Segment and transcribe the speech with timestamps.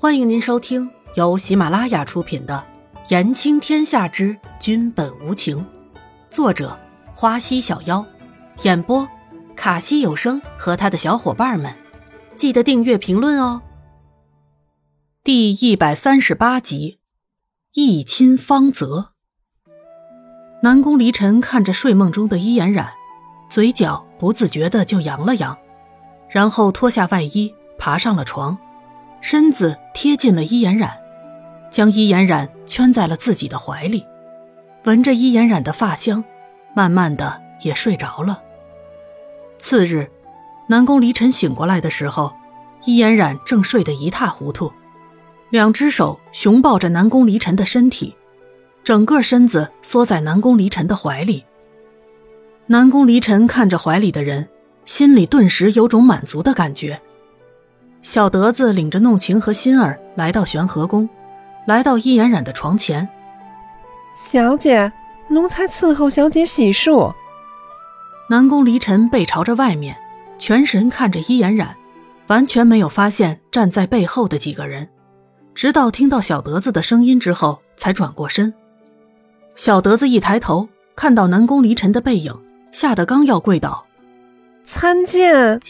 [0.00, 2.64] 欢迎您收听由喜马拉雅出品的
[3.10, 5.58] 《言情天下之君本无情》，
[6.30, 6.78] 作者
[7.16, 8.06] 花溪小妖，
[8.62, 9.08] 演播
[9.56, 11.74] 卡西有声和他的小伙伴们。
[12.36, 13.60] 记得订阅、评论哦。
[15.24, 17.00] 第一百三十八集，
[17.72, 19.14] 一亲芳泽。
[20.62, 22.92] 南宫离尘看着睡梦中的伊颜染，
[23.50, 25.58] 嘴角不自觉的就扬了扬，
[26.30, 28.56] 然后脱下外衣，爬上了床。
[29.20, 30.98] 身子贴近了伊颜染，
[31.70, 34.06] 将伊颜染圈在了自己的怀里，
[34.84, 36.24] 闻着伊颜染的发香，
[36.74, 38.40] 慢慢的也睡着了。
[39.58, 40.08] 次日，
[40.68, 42.32] 南宫离尘醒过来的时候，
[42.84, 44.72] 伊颜染正睡得一塌糊涂，
[45.50, 48.14] 两只手熊抱着南宫离尘的身体，
[48.84, 51.44] 整个身子缩在南宫离尘的怀里。
[52.66, 54.48] 南宫离尘看着怀里的人，
[54.84, 57.00] 心里顿时有种满足的感觉。
[58.00, 61.08] 小德子领着弄晴和心儿来到玄和宫，
[61.66, 63.08] 来到伊颜染的床前。
[64.14, 64.90] 小姐，
[65.28, 67.12] 奴才伺候小姐洗漱。
[68.30, 69.96] 南宫离尘背朝着外面，
[70.38, 71.74] 全神看着伊颜染，
[72.28, 74.88] 完全没有发现站在背后的几个人。
[75.54, 78.52] 直到听到小德子的声音之后，才转过身。
[79.56, 82.32] 小德子一抬头，看到南宫离尘的背影，
[82.70, 83.84] 吓得刚要跪倒。
[84.62, 85.60] 参见。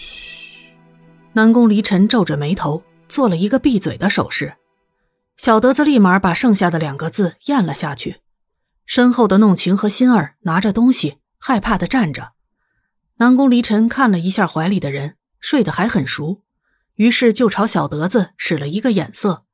[1.32, 4.54] 南宫离尘皱着眉头，做了一个闭嘴的手势。
[5.36, 8.16] 小德子立马把剩下的两个字咽了下去。
[8.84, 12.32] 身后的弄晴和心儿拿着东西，害怕的站着。
[13.18, 16.42] 南宫离尘看了一下怀里的人，睡得还很熟，
[16.94, 19.44] 于是就朝小德子使了一个眼色。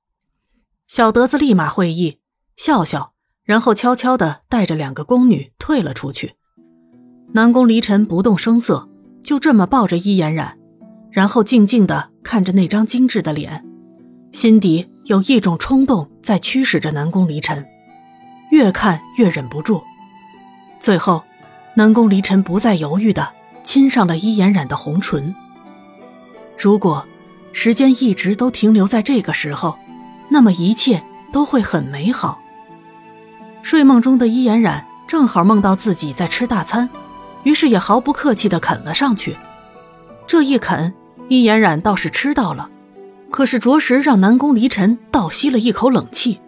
[0.86, 2.20] 小德子立马会意，
[2.56, 6.36] 笑笑，然后悄悄的带着两个宫女退了出去。
[7.32, 8.88] 南宫离尘不动声色，
[9.22, 10.58] 就这么抱着伊颜染。
[11.14, 13.64] 然后静静的看着那张精致的脸，
[14.32, 17.64] 心底有一种冲动在驱使着南宫离尘，
[18.50, 19.80] 越看越忍不住。
[20.80, 21.22] 最后，
[21.74, 23.30] 南宫离尘不再犹豫的
[23.62, 25.32] 亲上了伊颜染的红唇。
[26.58, 27.06] 如果
[27.52, 29.78] 时间一直都停留在这个时候，
[30.28, 31.00] 那么一切
[31.32, 32.40] 都会很美好。
[33.62, 36.90] 睡梦中的伊颜染正好梦到自己在吃大餐，
[37.44, 39.36] 于是也毫不客气的啃了上去。
[40.26, 40.92] 这一啃。
[41.28, 42.70] 伊颜染倒是吃到了，
[43.30, 46.40] 可是着实让南宫离尘倒吸了一口冷气。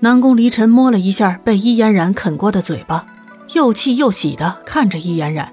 [0.00, 3.06] 南宫离尘摸了一下被伊颜染啃过的嘴巴，
[3.54, 5.52] 又气又喜的看着伊颜染。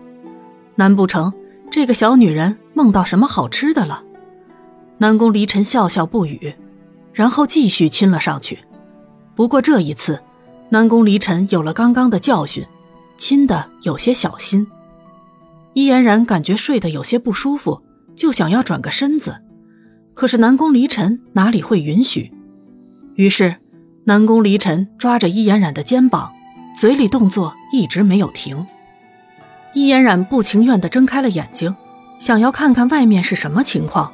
[0.76, 1.32] 难不成
[1.70, 4.04] 这个小女人梦到什么好吃的了？
[4.98, 6.54] 南宫离尘笑笑不语，
[7.14, 8.60] 然后继续亲了上去。
[9.36, 10.22] 不过这一次，
[10.70, 12.66] 南宫离尘有了刚刚的教训，
[13.18, 14.68] 亲的有些小心。
[15.74, 17.82] 伊颜染感觉睡得有些不舒服。
[18.22, 19.42] 就想要转个身子，
[20.14, 22.32] 可是南宫离尘哪里会允许？
[23.16, 23.56] 于是，
[24.04, 26.32] 南宫离尘抓着伊颜染的肩膀，
[26.80, 28.68] 嘴里动作一直没有停。
[29.74, 31.76] 伊颜染不情愿地睁开了眼睛，
[32.20, 34.12] 想要看看外面是什么情况。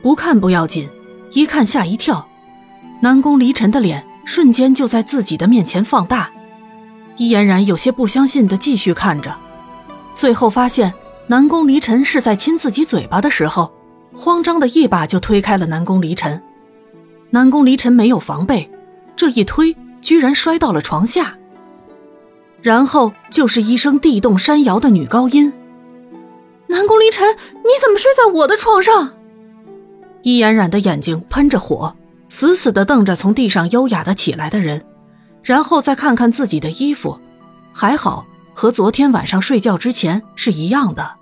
[0.00, 0.88] 不看不要紧，
[1.32, 2.28] 一看吓一跳。
[3.00, 6.30] 南宫离尘的脸瞬间就在自己的面前放大。
[7.16, 9.36] 伊颜染有些不相信地继续看着，
[10.14, 10.94] 最后发现。
[11.30, 13.70] 南宫离尘是在亲自己嘴巴的时候，
[14.14, 16.42] 慌张的一把就推开了南宫离尘。
[17.28, 18.68] 南宫离尘没有防备，
[19.14, 21.36] 这一推居然摔到了床下。
[22.62, 25.52] 然后就是一声地动山摇的女高音
[26.66, 29.12] ：“南宫离尘，你怎么睡在我的床上？”
[30.24, 31.94] 伊颜染的眼睛喷着火，
[32.30, 34.82] 死死的瞪着从地上优雅的起来的人，
[35.42, 37.20] 然后再看看自己的衣服，
[37.74, 41.17] 还好和昨天晚上睡觉之前是一样的。